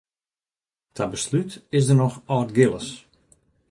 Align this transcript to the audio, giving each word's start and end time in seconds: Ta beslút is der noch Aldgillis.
Ta 0.95 1.03
beslút 1.13 1.51
is 1.77 1.85
der 1.87 1.97
noch 2.01 2.17
Aldgillis. 2.35 2.87